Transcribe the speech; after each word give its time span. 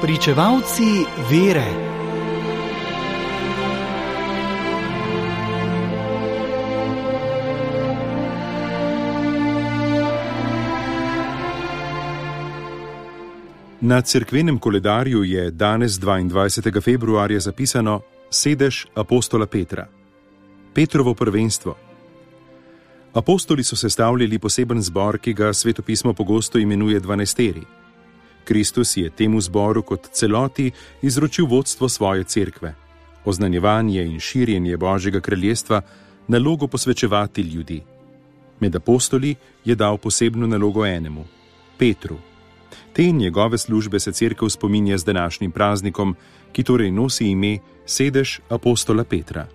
Pričevalci 0.00 1.04
vere. 1.30 1.64
Na 13.80 14.00
cerkvenem 14.00 14.58
koledarju 14.58 15.24
je 15.24 15.50
danes 15.50 15.92
22. 15.92 16.82
februarja 16.82 17.40
zapisano 17.40 18.00
sedež 18.30 18.86
apostola 18.94 19.46
Petra. 19.46 19.88
Petrovo 20.74 21.14
prvenstvo. 21.14 21.76
Apostoli 23.14 23.64
so 23.64 23.76
sestavljali 23.76 24.38
poseben 24.38 24.82
zbor, 24.82 25.18
ki 25.18 25.32
ga 25.32 25.52
svetopismo 25.52 26.12
pogosto 26.12 26.58
imenuje 26.58 27.00
dvanajsteri. 27.00 27.83
Kristus 28.44 28.96
je 28.96 29.10
temu 29.10 29.40
zboru 29.40 29.82
kot 29.82 30.08
celoti 30.12 30.70
izročil 31.02 31.46
vodstvo 31.46 31.88
svoje 31.88 32.24
cerkve, 32.24 32.74
oznanjevanje 33.24 34.04
in 34.04 34.20
širjenje 34.20 34.76
Božjega 34.76 35.20
kraljestva, 35.20 35.80
nalogo 36.28 36.66
posvečevati 36.66 37.42
ljudi. 37.42 37.82
Med 38.60 38.76
apostoli 38.76 39.34
je 39.64 39.74
dal 39.74 39.96
posebno 39.98 40.46
nalogo 40.46 40.86
enemu, 40.86 41.24
Petru. 41.78 42.16
Te 42.92 43.02
njegove 43.02 43.58
službe 43.58 44.00
se 44.00 44.12
cerkev 44.12 44.48
spominja 44.48 44.98
z 44.98 45.04
današnjim 45.04 45.50
praznikom, 45.50 46.16
ki 46.52 46.62
torej 46.62 46.90
nosi 46.90 47.26
ime 47.26 47.58
Sedež 47.86 48.40
apostola 48.48 49.04
Petra. 49.04 49.46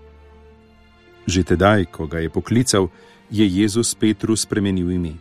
Že 1.27 1.43
tedaj, 1.43 1.85
ko 1.85 2.07
ga 2.07 2.20
je 2.20 2.29
poklical, 2.29 2.87
je 3.31 3.48
Jezus 3.48 3.96
Petru 3.96 4.35
spremenil 4.35 4.91
ime, 4.91 5.13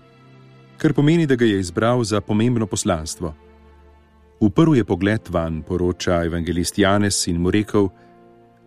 kar 0.78 0.92
pomeni, 0.94 1.26
da 1.26 1.34
ga 1.34 1.44
je 1.44 1.60
izbral 1.60 2.04
za 2.04 2.20
pomembno 2.20 2.66
poslanstvo. 2.66 3.34
Uprl 4.40 4.74
je 4.74 4.84
pogled 4.84 5.28
van, 5.28 5.62
poroča 5.62 6.24
evangelist 6.24 6.78
Janez 6.78 7.26
in 7.26 7.40
mu 7.40 7.50
rekel: 7.50 7.88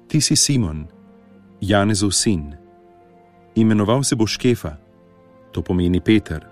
Ti 0.08 0.22
si 0.22 0.36
Simon, 0.36 0.88
Janezov 1.62 2.12
sin. 2.12 2.56
Imenoval 3.56 4.04
se 4.04 4.16
bo 4.16 4.28
Škefa, 4.28 4.78
to 5.52 5.62
pomeni 5.62 6.02
Peter. 6.02 6.48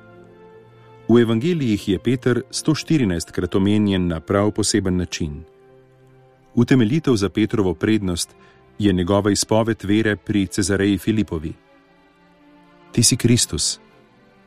V 1.10 1.22
evangelijih 1.22 1.88
je 1.88 2.00
Peter 2.00 2.42
114 2.52 3.32
krat 3.32 3.56
omenjen 3.56 4.08
na 4.08 4.20
prav 4.20 4.52
poseben 4.52 4.98
način. 4.98 5.44
Utemeljitev 6.56 7.16
za 7.16 7.30
Petrovo 7.30 7.74
prednost 7.74 8.36
je 8.80 8.94
njegova 8.94 9.32
izpoved 9.32 9.84
vere 9.84 10.16
pri 10.16 10.48
Cezareji 10.48 10.98
Filipovi. 10.98 11.54
Ti 12.92 13.04
si 13.04 13.18
Kristus, 13.18 13.80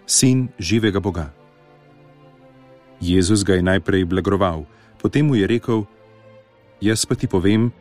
sin 0.07 0.49
živega 0.59 1.01
Boga. 1.01 1.42
Jezus 3.03 3.43
ga 3.43 3.59
je 3.59 3.67
najprej 3.67 4.07
blagoval, 4.07 4.63
potem 5.03 5.27
mu 5.27 5.35
je 5.35 5.47
rekel: 5.47 5.83
Jaz 6.79 7.03
pa 7.03 7.19
ti 7.19 7.27
povem, 7.27 7.75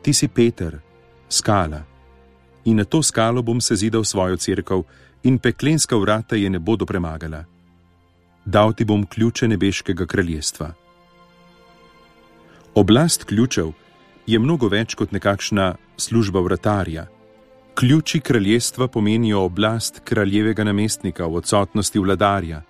ti 0.00 0.16
si 0.16 0.28
Peter, 0.28 0.80
skala. 1.28 1.84
In 2.64 2.80
na 2.80 2.84
to 2.88 3.04
skalo 3.04 3.44
bom 3.44 3.60
se 3.60 3.76
zidal 3.76 4.04
svojo 4.04 4.40
crkvo, 4.40 4.84
in 5.22 5.38
peklenska 5.38 5.96
vrata 5.96 6.36
je 6.36 6.48
ne 6.48 6.58
bodo 6.58 6.88
premagala. 6.88 7.44
Dal 8.44 8.72
ti 8.72 8.84
bom 8.84 9.04
ključe 9.06 9.48
nebeškega 9.48 10.06
kraljestva. 10.06 10.72
Oblast 12.74 13.24
ključev 13.24 13.72
je 14.26 14.38
mnogo 14.38 14.68
več 14.68 14.94
kot 14.96 15.12
nekakšna 15.12 15.74
služba 15.96 16.40
vratarja. 16.40 17.06
Ključi 17.74 18.20
kraljestva 18.20 18.88
pomenijo 18.88 19.44
oblast 19.44 20.00
kraljevega 20.04 20.64
namestnika 20.64 21.26
v 21.26 21.36
odsotnosti 21.36 21.98
vladarja. 21.98 22.62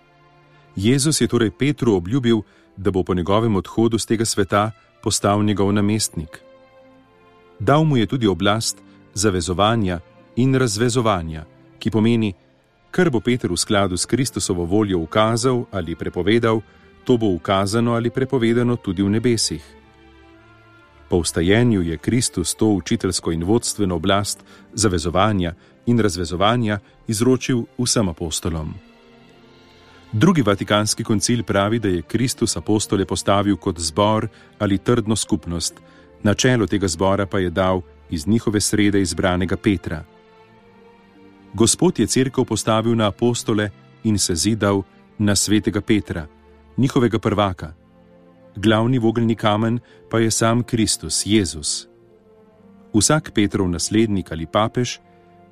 Jezus 0.76 1.20
je 1.20 1.26
torej 1.26 1.50
Petru 1.50 1.94
obljubil, 1.94 2.40
da 2.76 2.90
bo 2.90 3.02
po 3.02 3.14
njegovem 3.14 3.56
odhodu 3.56 3.98
z 3.98 4.06
tega 4.06 4.24
sveta 4.24 4.70
postal 5.02 5.44
njegov 5.44 5.72
namestnik. 5.72 6.40
Dal 7.58 7.84
mu 7.84 7.96
je 7.96 8.06
tudi 8.06 8.26
oblast 8.26 8.82
zavezovanja 9.14 10.00
in 10.36 10.54
razvezovanja, 10.54 11.44
ki 11.78 11.90
pomeni, 11.90 12.34
kar 12.90 13.10
bo 13.10 13.20
Peter 13.20 13.52
v 13.52 13.56
skladu 13.56 13.96
s 13.96 14.06
Kristusovo 14.06 14.64
voljo 14.64 14.98
ukazal 14.98 15.64
ali 15.70 15.94
prepovedal, 15.94 16.60
to 17.04 17.16
bo 17.16 17.26
ukazano 17.26 17.94
ali 17.94 18.10
prepovedano 18.10 18.76
tudi 18.76 19.02
v 19.02 19.10
nebesih. 19.10 19.62
Po 21.08 21.20
vstajenju 21.20 21.82
je 21.82 21.98
Kristus 21.98 22.54
to 22.54 22.66
učiteljsko 22.66 23.32
in 23.32 23.44
vodstveno 23.44 23.94
oblast 23.94 24.44
zavezovanja 24.72 25.54
in 25.86 26.00
razvezovanja 26.00 26.78
izročil 27.06 27.64
vsem 27.78 28.08
apostolom. 28.08 28.74
Drugi 30.14 30.42
vatikanski 30.42 31.04
koncil 31.04 31.42
pravi, 31.42 31.78
da 31.78 31.88
je 31.88 32.02
Kristus 32.02 32.56
apostole 32.56 33.04
postavil 33.04 33.56
kot 33.56 33.78
zbor 33.78 34.28
ali 34.58 34.78
trdno 34.78 35.16
skupnost, 35.16 35.80
na 36.22 36.34
čelo 36.34 36.66
tega 36.66 36.88
zbora 36.88 37.26
pa 37.26 37.38
je 37.38 37.50
dal 37.50 37.80
iz 38.10 38.26
njihove 38.26 38.60
srede 38.60 39.00
izbranega 39.00 39.56
Petra. 39.56 40.04
Gospod 41.54 41.98
je 41.98 42.06
crkvo 42.06 42.44
postavil 42.44 42.96
na 42.96 43.08
apostole 43.08 43.70
in 44.04 44.18
se 44.18 44.34
zidal 44.34 44.82
na 45.18 45.36
svetega 45.36 45.80
Petra, 45.80 46.26
njihovega 46.76 47.18
prvaka 47.18 47.74
glavni 48.56 48.98
vogelni 48.98 49.34
kamen 49.34 49.78
pa 50.10 50.18
je 50.18 50.30
sam 50.30 50.62
Kristus, 50.62 51.22
Jezus. 51.26 51.88
Vsak 52.94 53.30
Petrov 53.34 53.68
naslednik 53.68 54.32
ali 54.32 54.46
papež 54.46 54.98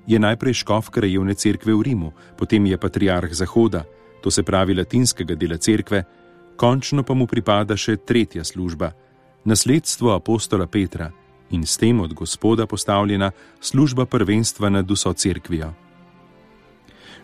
je 0.06 0.18
najprej 0.18 0.54
škof 0.54 0.90
krajevne 0.90 1.34
cerkve 1.34 1.74
v 1.74 1.82
Rimu, 1.82 2.12
potem 2.38 2.66
je 2.66 2.78
patriarh 2.78 3.34
Zahoda, 3.34 3.84
to 4.22 4.30
se 4.30 4.42
pravi 4.42 4.74
latinskega 4.74 5.34
dela 5.34 5.58
cerkve, 5.58 6.04
končno 6.56 7.02
pa 7.02 7.14
mu 7.14 7.26
pripada 7.26 7.76
še 7.76 7.96
tretja 7.96 8.44
služba, 8.44 8.92
nasledstvo 9.44 10.14
apostola 10.14 10.66
Petra 10.66 11.10
in 11.50 11.66
s 11.66 11.76
tem 11.76 12.00
od 12.00 12.14
Gospoda 12.14 12.66
postavljena 12.66 13.32
služba 13.60 14.06
prvenstva 14.06 14.70
nad 14.70 14.90
vso 14.90 15.12
cerkvijo. 15.12 15.72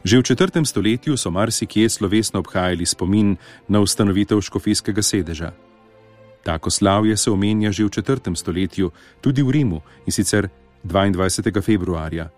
Že 0.04 0.18
v 0.18 0.22
četrtem 0.22 0.64
stoletju 0.64 1.16
so 1.16 1.30
marsikje 1.30 1.88
slovesno 1.88 2.40
obhajali 2.40 2.86
spomin 2.86 3.36
na 3.68 3.80
ustanovitev 3.80 4.40
škofijskega 4.40 5.02
sedeža. 5.02 5.52
Tako 6.42 6.70
slavje 6.70 7.16
se 7.16 7.30
omenja 7.30 7.72
že 7.72 7.84
v 7.84 7.90
četrtem 7.90 8.36
stoletju, 8.36 8.90
tudi 9.20 9.42
v 9.42 9.50
Rimu 9.50 9.80
in 10.06 10.12
sicer 10.12 10.48
22. 10.84 11.62
februarja. 11.62 12.30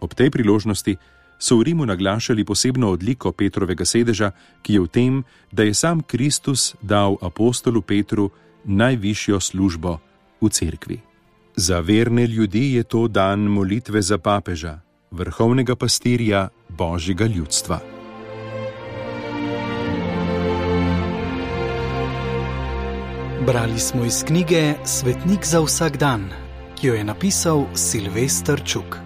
Ob 0.00 0.14
tej 0.14 0.30
priložnosti 0.30 0.96
so 1.38 1.56
v 1.56 1.62
Rimu 1.62 1.86
naglašali 1.86 2.44
posebno 2.44 2.90
odliko 2.90 3.32
Petrovega 3.32 3.84
sedeža, 3.84 4.30
ki 4.62 4.74
je 4.74 4.80
v 4.80 4.88
tem, 4.88 5.24
da 5.52 5.62
je 5.62 5.74
sam 5.74 6.02
Kristus 6.02 6.74
dal 6.82 7.16
apostolu 7.20 7.82
Petru 7.82 8.30
najvišjo 8.64 9.40
službo 9.40 9.98
v 10.40 10.48
cerkvi. 10.48 11.00
Za 11.56 11.80
verne 11.80 12.26
ljudi 12.26 12.74
je 12.74 12.82
to 12.82 13.08
dan 13.08 13.40
molitve 13.46 14.02
za 14.02 14.18
papeža, 14.18 14.80
vrhovnega 15.10 15.76
pastirja 15.76 16.48
božjega 16.68 17.26
ljudstva. 17.26 17.80
Brali 23.46 23.78
smo 23.78 24.04
iz 24.04 24.24
knjige 24.24 24.74
Svetnik 24.84 25.46
za 25.46 25.60
vsak 25.60 25.96
dan, 25.96 26.30
ki 26.80 26.86
jo 26.86 26.94
je 26.94 27.04
napisal 27.04 27.66
Silvestr 27.74 28.64
Čuk. 28.64 29.03